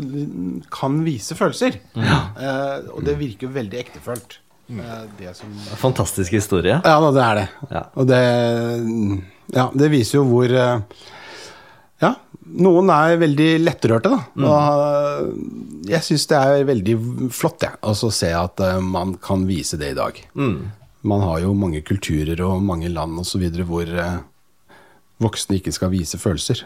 [0.72, 1.82] kan vise følelser.
[1.98, 4.40] Eh, og det virker jo veldig ektefølt.
[4.70, 6.80] Eh, det som Fantastisk historie.
[6.84, 7.48] Ja da, det er det.
[7.70, 7.84] Ja.
[7.94, 8.22] Og det
[9.54, 10.80] Ja, det viser jo hvor eh,
[12.02, 14.22] Ja, noen er veldig lettrørte, da.
[14.38, 15.84] Mm.
[15.90, 16.96] Jeg syns det er veldig
[17.34, 20.20] flott, jeg, ja, å se at eh, man kan vise det i dag.
[20.38, 20.58] Mm.
[21.06, 23.46] Man har jo mange kulturer og mange land osv.
[23.66, 24.18] hvor eh,
[25.22, 26.66] voksne ikke skal vise følelser.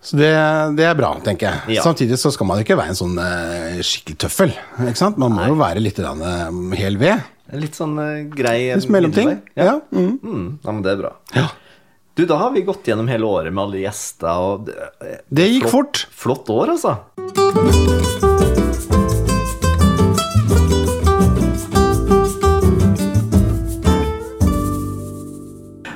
[0.00, 0.30] Så det,
[0.78, 1.62] det er bra, tenker jeg.
[1.66, 1.72] Mm.
[1.74, 1.86] Ja.
[1.86, 4.54] Samtidig så skal man ikke være en sånn uh, skikkelig tøffel.
[4.86, 5.18] Ikke sant?
[5.20, 7.26] Man må jo være litt eh, hel ved.
[7.58, 9.34] Litt sånn uh, grei Litt mellomting.
[9.58, 9.72] Ja.
[9.72, 9.74] Ja.
[9.90, 10.12] mm.
[10.22, 11.16] Mm, ja, men det er bra.
[11.34, 11.48] Ja.
[12.18, 14.40] Du, da har vi gått gjennom hele året med alle gjester.
[14.42, 14.74] Og det,
[15.30, 16.08] Det gikk flott, fort.
[16.18, 16.98] Flott år, altså.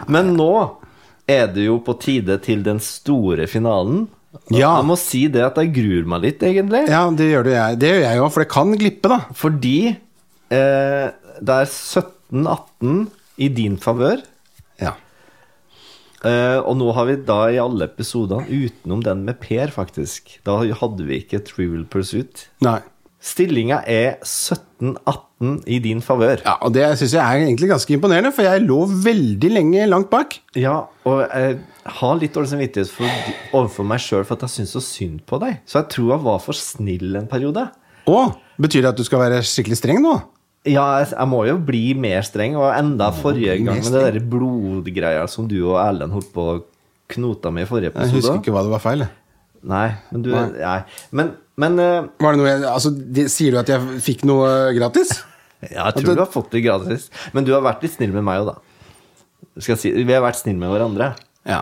[0.07, 0.53] Men nå
[1.27, 4.07] er det jo på tide til den store finalen.
[4.47, 4.77] Ja.
[4.79, 6.87] Jeg må si det at jeg gruer meg litt, egentlig.
[6.87, 7.83] Ja, det gjør det jeg.
[7.83, 9.25] Det gjør jeg òg, for det kan glippe, da.
[9.43, 11.07] Fordi eh,
[11.43, 13.09] det er 17-18
[13.43, 14.23] i din favør.
[16.23, 20.61] Eh, og nå har vi da i alle episodene, utenom den med Per, faktisk Da
[20.63, 22.47] hadde vi ikke Trivial Pursuit.
[22.63, 22.79] Nei.
[23.23, 26.41] Stillinga er 17-18 i din favør.
[26.43, 30.11] Ja, og det syns jeg er egentlig ganske imponerende, for jeg lå veldig lenge langt
[30.11, 30.41] bak.
[30.59, 31.61] Ja, og jeg
[32.01, 33.23] har litt dårlig samvittighet for,
[33.55, 35.61] overfor meg sjøl for at jeg syns så synd på deg.
[35.71, 37.69] Så jeg tror jeg var for snill en periode.
[38.11, 38.21] Å,
[38.59, 40.17] betyr det at du skal være skikkelig streng nå?
[40.68, 45.25] Ja, jeg, må jo bli mer streng, og enda forrige gang med det der blodgreia
[45.31, 46.61] som du og Erlend holdt på å
[47.11, 48.12] knota med i forrige episode.
[48.12, 49.03] Jeg husker ikke hva det var feil.
[49.72, 50.79] Nei, men du Nei.
[51.14, 54.48] Men, men eh, Var det noe jeg, altså, de, Sier du at jeg fikk noe
[54.75, 55.12] gratis?
[55.62, 57.05] Ja, jeg tror du har fått det gratis.
[57.31, 59.61] Men du har vært litt snill med meg òg, da.
[59.62, 61.12] Si, vi har vært snille med hverandre.
[61.46, 61.61] Ja.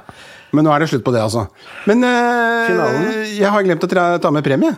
[0.57, 1.43] Men nå er det slutt på det, altså.
[1.85, 4.73] Men eh, jeg har glemt å ta med premie.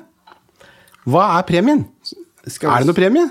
[1.06, 1.84] Hva er premien?
[2.50, 3.28] Skal Er det noe premie?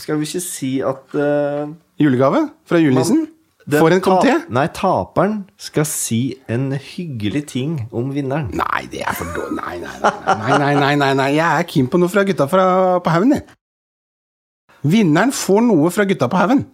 [0.00, 1.68] Skal vi ikke si at uh,
[2.00, 3.26] Julegave fra julenissen?
[3.70, 4.34] Får For en ta- komité?
[4.56, 8.48] Nei, taperen skal si en hyggelig ting om vinneren.
[8.56, 9.60] Nei, det er for dårlig.
[9.60, 11.28] Nei, nei, nei, nei, nei, nei, nei, nei.
[11.36, 12.64] Jeg er keen på noe fra gutta fra,
[13.04, 13.44] på haugen, jeg.
[14.90, 16.64] Vinneren får noe fra gutta på haugen.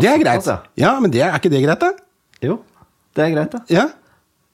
[0.00, 0.48] Det er greit.
[0.80, 1.92] Ja, men det, er ikke det greit, da?
[2.42, 2.56] Jo,
[3.14, 3.60] det er greit, da.
[3.70, 3.84] Ja,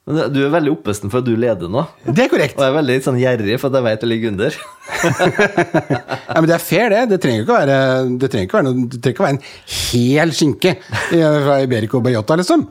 [0.09, 1.83] Men du er veldig oppesen for at du leder nå.
[2.07, 2.55] det er korrekt.
[2.57, 4.57] Og jeg er veldig sånn gjerrig for at jeg vet det ligger under.
[6.31, 6.99] Ja, men det er fair, det.
[7.11, 7.77] Det trenger ikke å være,
[8.21, 10.71] det trenger ikke å være, noe, det trenger ikke å være en hel skinke
[11.11, 12.63] fra Iberico Bayota, liksom.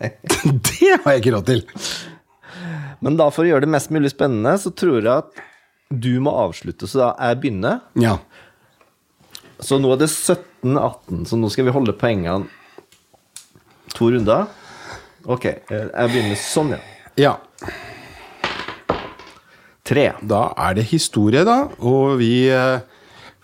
[0.66, 1.62] Det har jeg ikke råd til.
[3.04, 5.42] Men da for å gjøre det mest mulig spennende, så tror jeg at
[5.92, 7.82] du må avslutte, så da jeg begynner.
[8.02, 8.16] Ja.
[9.62, 12.48] Så nå er det 17-18, så nå skal vi holde poengene
[13.94, 14.48] to runder.
[15.26, 16.82] Ok, eh, jeg begynner sånn, ja.
[17.18, 17.32] ja.
[19.86, 20.04] Tre.
[20.22, 21.64] Da er det historie, da.
[21.82, 22.78] Og vi eh,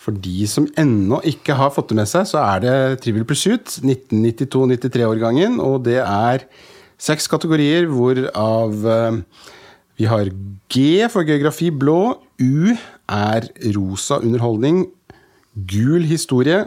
[0.02, 3.76] For de som ennå ikke har fått det med seg, så er det Trivial Pursuit
[3.82, 5.60] 1992-93-årgangen.
[5.62, 6.46] Og det er
[7.02, 9.20] seks kategorier, hvorav eh,
[9.98, 10.30] vi har
[10.72, 12.16] G for geografi blå.
[12.42, 12.74] U
[13.10, 14.84] er rosa underholdning.
[15.54, 16.64] Gul historie.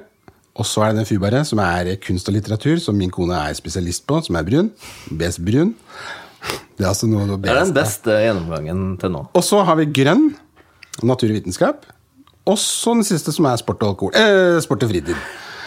[0.55, 3.57] Og så er det den fubare, som er kunst og litteratur, som min kone er
[3.57, 4.69] spesialist på, som er brun.
[5.19, 5.73] Best brun.
[6.75, 8.13] Det er altså noe det er den beste.
[8.23, 9.25] gjennomgangen til nå.
[9.35, 10.29] Og så har vi grønn,
[11.03, 11.85] natur og vitenskap.
[12.45, 14.15] Og så den siste, som er sport og alkohol.
[14.15, 15.15] Eh, sport og fritid.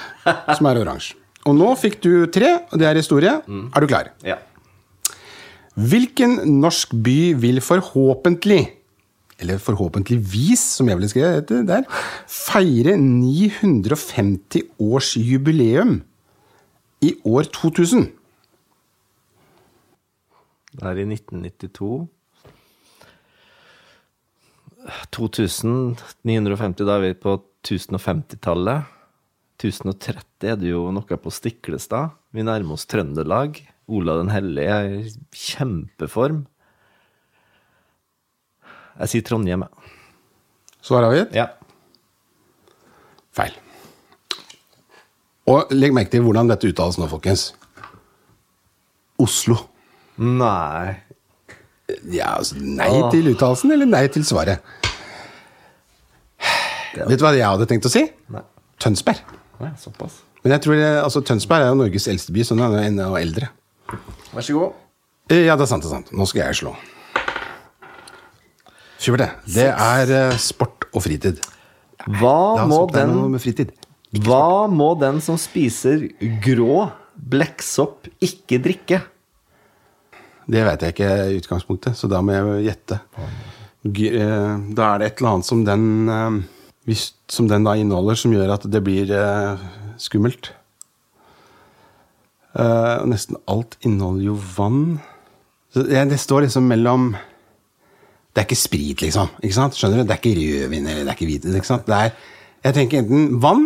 [0.56, 1.16] Som er oransje.
[1.48, 3.32] Og nå fikk du tre, og det er historie.
[3.48, 4.10] Er du klar?
[4.26, 4.36] Ja.
[5.78, 8.60] Hvilken norsk by vil forhåpentlig,
[9.38, 11.86] eller forhåpentligvis, som jeg ville skrevet der,
[12.26, 16.00] feire 950 års jubileum
[17.04, 18.08] i år 2000?
[20.78, 22.08] Det er i 1992.
[25.14, 28.94] 2950, da er vi på 1050-tallet.
[29.58, 32.14] 1030 er det jo noe på Stiklestad.
[32.34, 33.58] Vi nærmer oss Trøndelag.
[33.88, 36.44] Olav den hellige er i kjempeform.
[38.98, 39.94] Jeg sier Trondheim, jeg.
[40.82, 41.34] Svar avgitt?
[41.36, 41.48] Ja.
[43.36, 43.54] Feil.
[45.48, 47.52] Og legg merke til hvordan dette uttales nå, folkens.
[49.22, 49.56] Oslo.
[50.18, 50.96] Nei
[52.10, 54.58] Ja, altså Nei til uttalelsen, eller nei til svaret?
[56.98, 58.02] Vet du hva jeg hadde tenkt å si?
[58.34, 58.42] Nei.
[58.82, 59.20] Tønsberg.
[59.62, 60.20] Nei, såpass.
[60.42, 63.48] Men jeg tror altså Tønsberg er jo Norges eldste by, så den er enda eldre.
[64.34, 64.76] Vær så god.
[65.30, 65.82] Eh, Ja, det er sant.
[65.86, 66.12] det er sant.
[66.14, 66.74] Nå skal jeg slå.
[68.98, 69.54] Supert, det.
[69.54, 71.38] Det er eh, sport og fritid.
[72.18, 73.72] Hva må altså- den fritid.
[74.24, 76.08] Hva må den som spiser
[76.42, 79.02] grå blekksopp, ikke drikke?
[80.48, 83.00] Det vet jeg ikke i utgangspunktet, så da må jeg gjette.
[83.84, 86.94] Eh, da er det et eller annet som den, eh,
[87.28, 89.06] som den da inneholder, som gjør at det blir
[89.98, 90.50] skummelt.
[92.58, 95.00] Nesten alt inneholder jo vann.
[95.74, 97.14] Det står liksom mellom
[98.38, 99.32] Det er ikke sprit, liksom.
[99.42, 99.74] Ikke sant?
[99.74, 100.06] Skjønner du?
[100.06, 101.56] Det er ikke rødvin eller det er ikke hvitvin.
[101.58, 101.88] Ikke sant?
[101.88, 102.12] Det er,
[102.68, 103.64] jeg tenker enten vann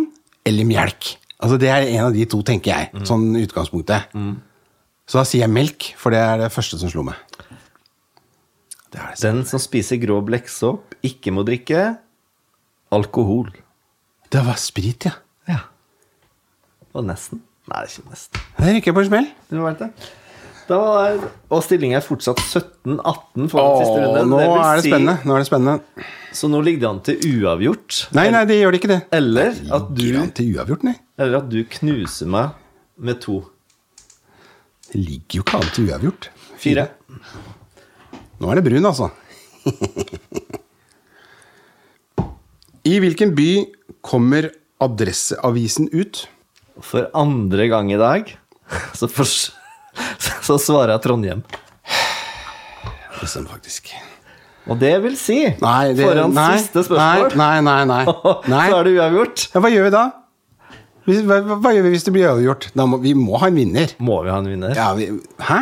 [0.49, 1.11] eller melk.
[1.37, 3.03] Altså Det er en av de to, tenker jeg.
[3.05, 4.09] Sånn utgangspunktet.
[4.09, 4.49] utgangspunktet.
[5.05, 7.19] Så da sier jeg melk, for det er det første som slo meg.
[8.89, 9.19] Det er det.
[9.21, 11.83] Den som spiser grå blekksopp, ikke må drikke
[12.97, 13.51] alkohol.
[14.33, 15.13] Det var sprit, ja.
[15.53, 15.59] Ja.
[16.97, 17.43] Og nesten.
[17.69, 18.43] Nei, det er ikke nesten.
[18.57, 19.31] Det rykker på en smell.
[19.53, 19.91] Det var det.
[20.67, 21.23] Da var
[21.53, 24.29] og stillingen er fortsatt 17-18 for den siste runden.
[24.31, 25.27] nå Det er det si-.
[25.27, 26.05] Nå er det spennende.
[26.33, 27.97] Så nå ligger det an til uavgjort.
[28.17, 29.01] Nei, nei, det gjør det ikke, det.
[29.13, 32.55] Eller at du, eller at du knuser meg
[32.97, 33.41] med to.
[34.89, 36.29] Det ligger jo ikke an til uavgjort.
[36.63, 36.87] Fire.
[38.41, 39.11] Nå er det brun, altså.
[42.83, 43.49] I hvilken by
[44.03, 44.49] kommer
[44.83, 46.25] Adresseavisen ut?
[46.83, 48.33] For andre gang i dag
[48.97, 51.43] så, for, så svarer jeg Trondheim.
[53.19, 53.93] Det stemmer faktisk.
[54.63, 58.03] Og det vil si, Nei, det, foran nei, siste spørsmål, Nei, nei, nei.
[58.53, 58.65] nei.
[58.71, 59.45] så er det uavgjort.
[59.51, 60.03] Ja, hva gjør vi da?
[61.03, 62.69] Hva, hva hva gjør vi hvis det blir uavgjort?
[62.79, 63.95] Må, vi må ha en vinner.
[63.99, 64.75] Må vi ha en vinner?
[64.79, 65.09] Ja, vi,
[65.49, 65.59] hæ?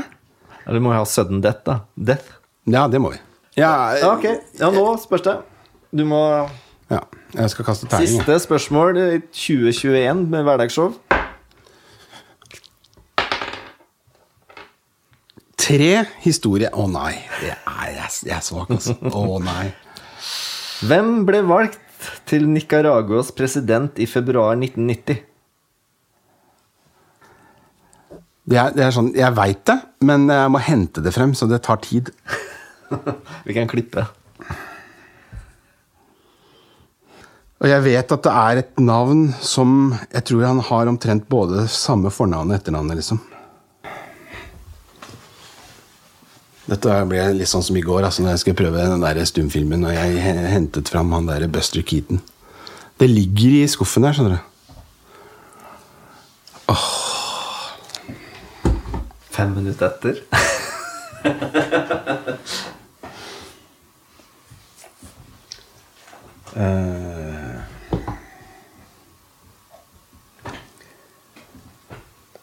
[0.67, 1.79] Eller må vi ha sudden death, da?
[1.97, 2.37] Death?
[2.69, 3.21] Ja, det må vi.
[3.57, 4.27] Ja, Ja, ok.
[4.61, 5.39] Ja, nå spørs det.
[5.91, 6.21] Du må
[6.91, 7.01] ja
[7.33, 8.09] jeg skal kaste terning.
[8.19, 10.91] Siste spørsmål i 2021 med hverdagsshow.
[15.71, 15.91] Tre
[16.25, 18.97] historier Å nei, det er, jeg, er svak, altså.
[19.07, 19.69] Å nei.
[20.83, 21.79] Hvem ble valgt
[22.27, 25.21] til Nicaraguas president i februar 1990?
[28.51, 31.47] Det er, det er sånn, Jeg veit det, men jeg må hente det frem, så
[31.47, 32.11] det tar tid.
[33.47, 34.03] Vi kan klippe.
[37.61, 41.67] Og jeg vet at det er et navn som Jeg tror han har omtrent både
[41.71, 42.97] samme fornavn og etternavn.
[42.97, 43.21] liksom.
[46.71, 49.83] Dette ble litt sånn som i går, altså når jeg skulle prøve den der stumfilmen,
[49.83, 50.21] og jeg
[50.53, 52.21] hentet fram han der Buster Keaton.
[53.01, 54.47] Det ligger i skuffen der, skjønner du.
[59.31, 60.15] Fem minutter etter.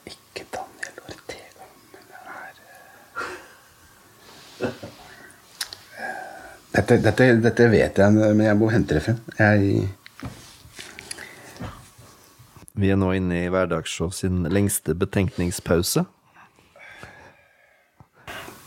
[0.09, 1.65] Ikke Daniel Ortega,
[1.95, 2.57] men det er
[6.79, 9.19] dette, dette, dette vet jeg, men jeg må hente det frem.
[9.39, 9.89] Jeg
[12.79, 16.05] Vi er nå inne i Hverdagsshow sin lengste betenkningspause.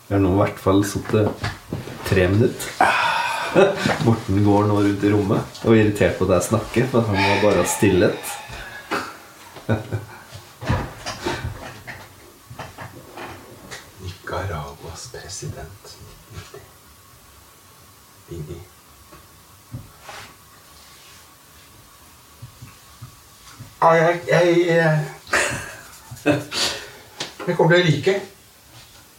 [0.07, 1.29] Vi har nå i hvert fall sittet
[2.09, 2.69] tre minutter.
[4.07, 7.15] Morten går nå rundt i rommet og er irritert på at jeg snakker, for han
[7.15, 8.23] må bare ha stillhet.
[14.03, 15.81] Nicaraguas president.
[18.31, 18.55] Bibi.
[23.80, 26.37] Ja, jeg, jeg, jeg
[27.47, 28.13] Jeg kommer til å ryke.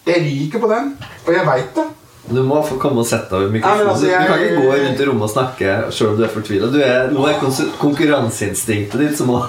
[0.07, 0.93] Jeg ryker på den,
[1.27, 1.87] og jeg veit det.
[2.33, 3.89] Du må få komme og sette deg ved Ja, mikrofonen.
[3.91, 6.69] altså, Du kan ikke gå rundt i rommet og snakke selv om du er fortvila.
[7.13, 7.41] Nå er
[7.83, 9.41] konkurranseinstinktet ditt som må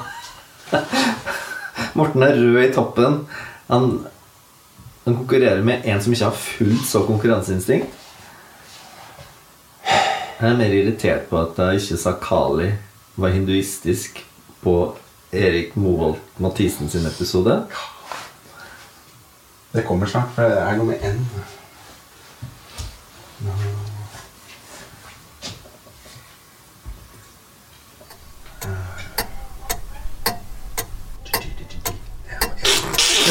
[2.00, 3.20] Morten er rød i toppen.
[3.70, 3.86] Han,
[5.06, 7.94] han konkurrerer med en som ikke har fullt så konkurranseinstinkt.
[9.86, 12.72] Jeg er mer irritert på at jeg ikke sa Kali
[13.22, 14.18] var hinduistisk
[14.66, 14.74] på
[15.34, 17.64] Erik Moholt Mathisen sin episode.
[19.74, 21.24] Det kommer snart, for det er noe med N.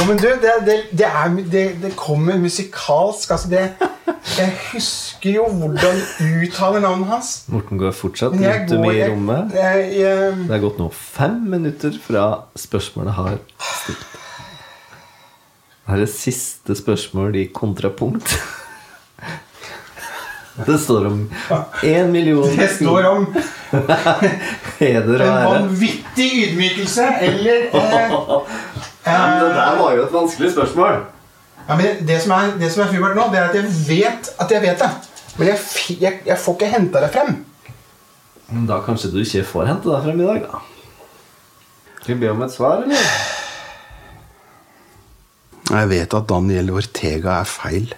[0.02, 3.30] Jo, men du, det, det, det, er, det, kommer musikalsk.
[3.30, 3.60] Altså det
[4.38, 6.00] Jeg husker jo hvordan
[6.42, 7.28] uttaler navnet hans.
[7.52, 9.54] Morten går fortsatt jeg rundt om i rommet.
[9.54, 12.24] jeg, jeg, Det er gått nå fem minutter fra
[12.58, 13.38] spørsmålet har
[13.76, 14.18] stilt.
[15.86, 18.34] Det er det siste spørsmål i kontrapunkt.
[20.66, 21.22] Det står om
[21.82, 23.26] én million Det står om
[24.82, 28.12] heder og en vanvittig ydmykelse eller eh,
[29.06, 31.00] men det der var jo et vanskelig spørsmål.
[31.68, 34.30] Ja, men det som er, det som er fibert nå, det er at jeg vet
[34.38, 34.90] at jeg vet det.
[35.38, 35.58] Men jeg,
[36.00, 37.36] jeg, jeg får ikke henta det frem.
[38.52, 40.62] Men Da kanskje du ikke får hente deg frem i dag, da.
[42.02, 43.06] Skal vi be om et svar, eller?
[45.72, 47.92] Jeg vet at Daniel Ortega er feil.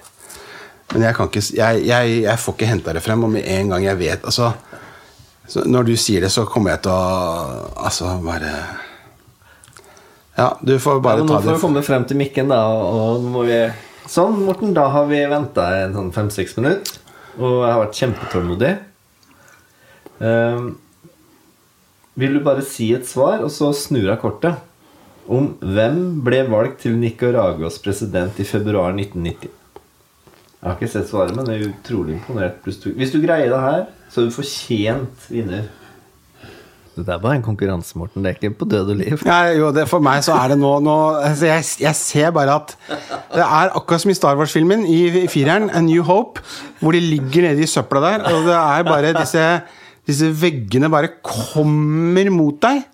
[0.92, 3.24] Men jeg, kan ikke, jeg, jeg, jeg får ikke henta det frem.
[3.26, 4.52] Og med en gang jeg vet altså,
[5.48, 8.52] så Når du sier det, så kommer jeg til å Altså bare
[10.36, 11.24] Ja, du får Ja, ta det.
[11.28, 12.62] nå får vi komme frem til mikken, da.
[12.66, 13.58] Og må vi
[14.06, 14.74] Sånn, Morten.
[14.76, 16.98] Da har vi venta en sånn fem-seks minutter.
[17.38, 18.72] Og jeg har vært kjempetålmodig.
[20.20, 20.66] Ehm,
[22.20, 24.60] vil du bare si et svar, og så snur jeg kortet?
[25.26, 29.48] Om hvem ble valgt til Nicaraguas president i februar 1990?
[30.60, 32.60] Jeg har ikke sett svaret, men jeg er utrolig imponert.
[32.64, 35.66] Hvis du greier det her, så er du fortjent vinner.
[36.94, 38.22] Det er bare en konkurranse, Morten.
[38.22, 39.22] Det er ikke på død og liv.
[39.26, 42.54] Ja, jo, det, for meg så er det nå, nå altså jeg, jeg ser bare
[42.60, 42.74] at
[43.34, 46.44] Det er akkurat som i Star Wars-filmen, i, fireren, A New Hope,
[46.80, 49.48] hvor de ligger nede i søpla der, og det er bare disse,
[50.06, 52.84] disse veggene bare kommer mot deg.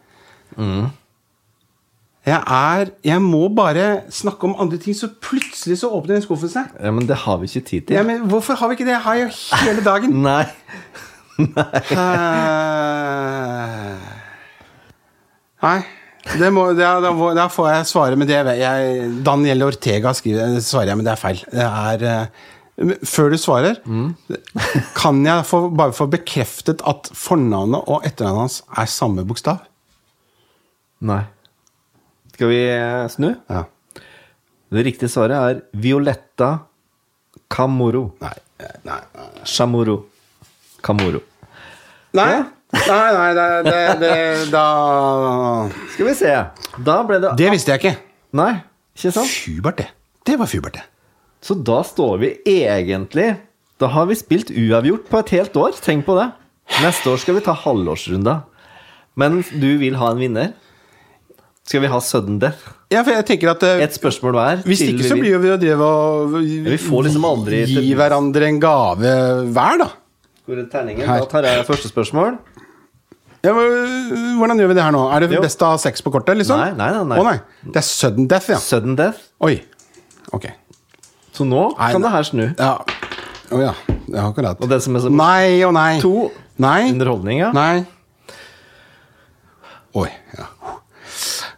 [2.26, 6.48] Jeg er Jeg må bare snakke om andre ting, så plutselig så åpner den skuffen
[6.52, 6.72] seg.
[6.80, 7.96] Ja, Men det har vi ikke tid til.
[7.96, 8.96] Ja, men hvorfor har vi ikke det?
[8.96, 9.30] Jeg har jo
[9.64, 10.10] hele dagen.
[10.28, 10.44] Nei.
[11.90, 13.96] Eh,
[15.60, 15.80] Nei.
[16.30, 18.38] Det må, det, da, da får jeg svare med det.
[18.60, 21.40] Jeg, Daniel Ortega skriver, svarer jeg, men det er feil.
[21.52, 22.26] Det er, eh,
[23.08, 23.80] før du svarer,
[24.96, 29.58] kan jeg få, bare få bekreftet at fornavnet og etternavnet hans er samme bokstav?
[31.08, 31.22] Nei.
[32.34, 33.30] Skal vi eh, snu?
[33.52, 33.62] Ja.
[34.70, 36.50] Det riktige svaret er Violetta
[37.50, 38.04] Camoro.
[38.22, 38.36] Nei.
[38.86, 39.00] Nei.
[39.48, 39.96] Shamoro,
[40.84, 41.20] Camoro.
[42.16, 42.42] Nei,
[42.74, 44.14] nei, nei det, det, det,
[44.50, 44.64] da
[45.94, 46.32] Skal vi se.
[46.86, 47.94] Da ble det Det visste jeg ikke.
[48.40, 48.52] Nei,
[48.98, 49.30] ikke sant?
[49.30, 49.88] Fubert, det.
[50.26, 50.86] Det var Fubert, det.
[51.40, 53.30] Så da står vi egentlig
[53.80, 55.78] Da har vi spilt uavgjort på et helt år.
[55.82, 56.28] Tenk på det.
[56.82, 58.40] Neste år skal vi ta halvårsrunda.
[59.18, 60.52] Men du vil ha en vinner?
[61.66, 62.74] Skal vi ha sudden death?
[62.90, 64.62] Ja, for jeg tenker at eh, Et spørsmål hver?
[64.66, 68.58] Hvis ikke så blir vi jo drevet og vi får liksom aldri gi hverandre en
[68.62, 69.12] gave
[69.54, 69.88] hver, da.
[70.50, 71.06] Hvor er terningen?
[71.06, 71.22] Her.
[71.22, 72.38] Da tar jeg første spørsmål.
[73.46, 75.04] Ja, men, hvordan gjør vi det her nå?
[75.14, 75.40] Er det Jo.
[75.44, 76.36] best ha sex på kortet?
[76.36, 76.58] liksom?
[76.60, 77.18] Nei, nei, nei.
[77.22, 77.36] Å nei.
[77.64, 78.58] Det er sudden death, ja.
[78.60, 79.30] Sudden death.
[79.40, 79.54] Oi.
[80.36, 80.50] Ok.
[81.32, 82.42] Så nå Nei, kan det her snu.
[82.58, 82.74] Ja.
[83.50, 83.72] Å ja.
[84.10, 84.26] ja.
[84.26, 84.60] Akkurat.
[84.60, 86.00] Og det som er så Nei og nei.
[86.02, 86.28] To
[86.60, 86.90] Nei.
[86.90, 87.52] underholdning, ja.
[87.56, 87.86] Nei.
[89.96, 90.10] Oi.
[90.36, 90.50] Ja.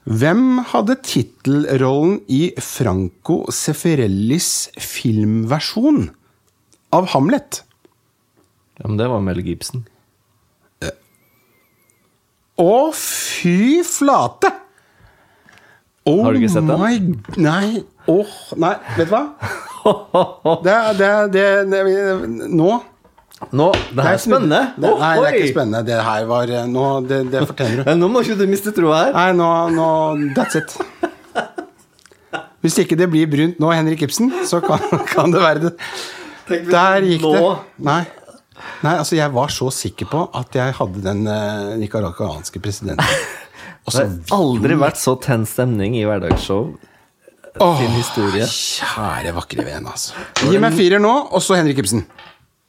[0.06, 6.08] Hvem hadde tittelrollen i Franco Seferellis filmversjon
[6.94, 7.62] av Hamlet?
[8.82, 8.88] Ja.
[8.90, 9.86] Men det var Mel Gibson.
[12.62, 14.50] Å, fy flate!
[16.04, 16.80] Oh Har du ikke sett den?
[16.82, 17.82] my- Nei.
[18.10, 19.22] Åh, nei, vet du hva?
[20.62, 21.78] Det, det, det, det
[22.54, 22.68] Nå
[23.50, 24.60] Nå, det her er spennende.
[24.78, 25.80] Det, nei, det er ikke spennende.
[25.88, 27.90] Det her var eh, Nå, det, det fortjener du.
[28.02, 29.16] Nå må ikke du miste troa her.
[29.16, 29.88] Nei, nå, nå
[30.36, 30.76] That's it.
[32.62, 34.78] Hvis ikke det blir brunt nå, Henrik Ibsen, så kan,
[35.10, 35.72] kan det være det.
[36.70, 37.42] Der gikk det.
[37.82, 38.02] Nei.
[38.82, 43.04] Nei, altså, jeg var så sikker på at jeg hadde den uh, nicaraguanske presidenten.
[43.86, 46.72] Også, Det har aldri vært så tens stemning i hverdagsshow.
[47.60, 48.46] Åh, sin historie.
[48.48, 50.16] Kjære vakre venn, altså.
[50.48, 52.06] Gi meg firer nå, og så Henrik Ibsen.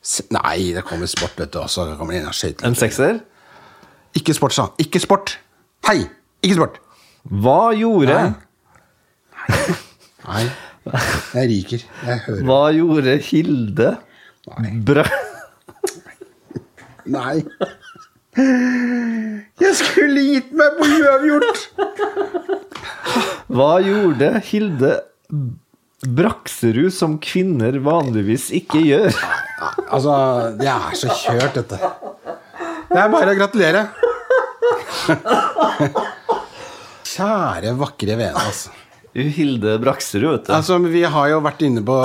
[0.03, 1.61] S- Nei, det kommer sport, vet du.
[1.63, 1.85] Også.
[1.87, 2.35] Det kommer en av.
[2.67, 3.21] En sekser.
[4.19, 4.73] Ikke sport, sa han.
[4.83, 5.37] Ikke sport.
[5.87, 6.01] Hei!
[6.43, 6.81] Ikke sport.
[7.23, 8.33] Hva gjorde Nei.
[10.27, 10.43] Nei.
[11.33, 11.85] Jeg ryker.
[12.03, 13.93] Jeg hører Hva gjorde Hilde
[14.83, 15.05] Bra...
[17.11, 17.43] Nei.
[19.61, 21.59] Jeg skulle gitt meg på uavgjort!
[23.53, 24.93] Hva gjorde Hilde
[26.03, 29.11] Brakserud som kvinner vanligvis ikke gjør?
[29.93, 30.15] Altså,
[30.59, 31.77] det er så kjørt, dette.
[32.89, 33.85] Det er bare å gratulere.
[37.13, 38.73] Kjære, vakre vene, altså.
[39.13, 40.53] Hilde Brakserud, vet du.
[40.57, 41.99] Altså, Vi har jo vært inne på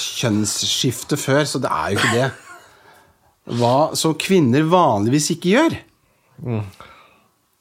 [0.00, 2.30] kjønnsskifte før, så det er jo ikke det.
[3.44, 5.74] Hva som kvinner vanligvis ikke gjør.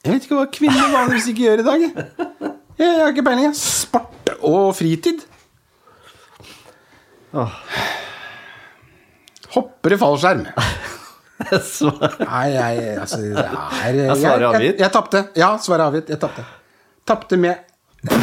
[0.04, 1.84] Jeg vet ikke hva kvinner vanligvis ikke gjør i dag.
[1.84, 2.54] jeg.
[2.80, 3.54] Jeg har ikke peiling.
[3.58, 5.22] Sport og fritid.
[9.54, 10.46] Hopper i fallskjerm.
[11.44, 14.80] Nei, jeg, altså det er Jeg, jeg, avgitt?
[14.80, 15.24] jeg tapte.
[15.38, 16.12] Ja, svaret avgitt.
[16.14, 16.46] Jeg tapte.
[17.10, 17.56] Tapte med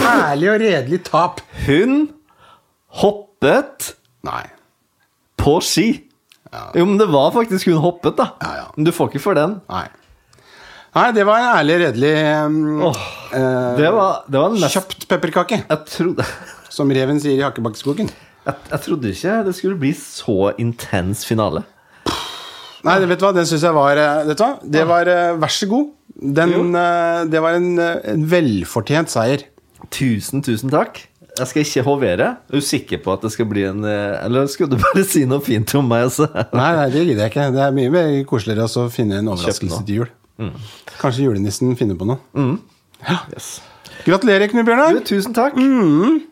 [0.09, 1.41] ærlig og redelig tap.
[1.67, 1.99] Hun
[3.03, 3.93] hoppet
[4.27, 4.45] Nei.
[5.41, 5.89] på ski.
[6.75, 8.31] Jo, men det var faktisk hun hoppet, da.
[8.43, 8.69] Ja, ja.
[8.77, 9.59] Men du får ikke for den.
[9.71, 9.85] Nei.
[10.97, 12.15] Nei, det var en ærlig redelig
[12.49, 16.25] um, eh, det var, det var mest Kjøpt pepperkake, trodde,
[16.75, 18.09] som reven sier i Hakkebakkeskogen.
[18.49, 21.63] jeg, jeg trodde ikke det skulle bli så intens finale.
[22.83, 25.07] Nei, det- vet du hva, den syns jeg var eh, Vet du hva, det var
[25.13, 25.91] eh, Vær så god.
[26.21, 26.73] Den,
[27.31, 29.47] det var en, en velfortjent seier.
[29.95, 30.99] Tusen, tusen takk.
[31.39, 32.29] Jeg skal ikke hovere.
[32.51, 35.23] Er du sikker på at det skal bli en eh, Eller skulle du bare si
[35.29, 36.09] noe fint om meg?
[36.09, 36.27] Altså?
[36.53, 37.47] Nei, nei, det gidder jeg ikke.
[37.55, 40.11] Det er mye mer koseligere å finne en overraskelse til jul.
[41.01, 42.19] Kanskje julenissen finner på noe.
[43.33, 43.59] Yes.
[44.07, 45.01] Gratulerer, Knut Bjørnar.
[45.05, 45.57] Tusen takk.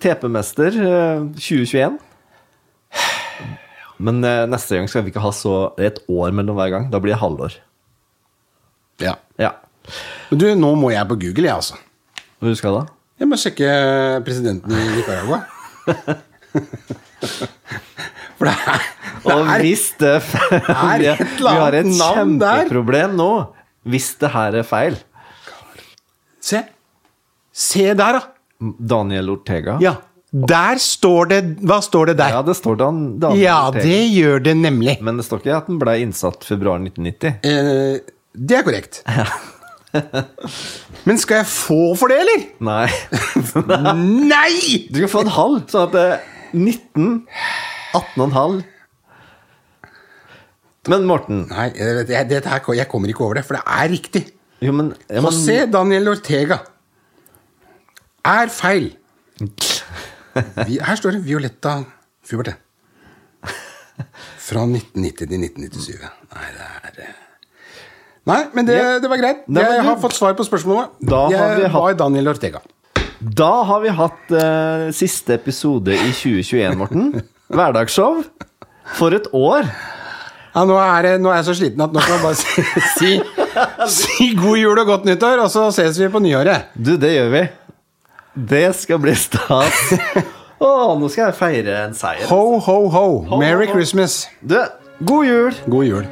[0.03, 1.99] TP-mester eh, 2021.
[3.99, 6.87] Men eh, neste gang skal vi ikke ha så et år mellom hver gang.
[6.93, 7.59] Da blir det halvår.
[9.03, 9.17] Ja.
[9.39, 9.53] Ja.
[10.31, 11.79] Men du, nå må jeg på Google, jeg, altså.
[12.39, 12.98] Hvor skal du da?
[13.19, 13.69] Jeg må sjekke
[14.27, 15.41] presidenten i Nicaragua.
[18.39, 18.83] For det er,
[19.25, 21.07] det Og er hvis det er feil
[21.43, 23.31] Vi har et kjempeproblem nå.
[23.89, 24.99] Hvis det her er feil.
[26.45, 26.61] Se.
[27.59, 28.23] Se der, da.
[28.79, 29.79] Daniel Ortega.
[29.83, 29.97] Ja.
[30.29, 32.35] Der står det Hva står det der?
[32.37, 33.85] Ja, det står Dan, Daniel Ja, Ortega.
[33.89, 34.99] det gjør det nemlig.
[35.03, 37.39] Men det står ikke at den ble innsatt februar 1990.
[37.49, 39.03] Eh, det er korrekt.
[41.09, 42.43] Men skal jeg få for det, eller?
[42.65, 42.89] Nei.
[44.33, 44.89] Nei!
[44.91, 46.19] Du skal få en halv, sånn at det er
[46.57, 47.27] 19
[47.99, 48.59] 18,5
[50.89, 54.25] Men Morten Nei, jeg, jeg, her, jeg kommer ikke over det, for det er riktig.
[54.65, 56.63] Jo, men, ja, men José Daniel Ortega
[58.29, 58.91] er feil.
[60.67, 61.79] Vi, her står det Violetta
[62.27, 62.57] Fuberte.
[64.49, 66.05] Fra 1990 til 1997.
[66.35, 67.28] Nei, det er eh.
[68.29, 69.39] Nei, men det, det var greit.
[69.49, 70.87] Nei, jeg har fått svar på spørsmålet.
[71.01, 72.61] Da har jeg vi hatt- var Daniel Ortega.
[73.19, 77.09] Da har vi hatt uh, siste episode i 2021, Morten.
[77.57, 78.21] Hverdagsshow.
[78.99, 79.65] For et år.
[80.55, 82.63] Ja, nå, er det, nå er jeg så sliten at nå kan jeg bare si,
[82.99, 83.11] si,
[83.95, 86.61] si god jul og godt nyttår, og så ses vi på nyåret.
[86.75, 87.43] Du, det gjør vi.
[88.55, 89.79] Det skal bli stas.
[90.59, 92.27] Å, nå skal jeg feire en seier.
[92.33, 93.05] Ho, ho, ho.
[93.39, 93.73] Merry ho.
[93.77, 94.13] Christmas.
[94.43, 94.59] Du,
[95.07, 95.53] god jul!
[95.71, 96.05] God jul.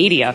[0.00, 0.34] media.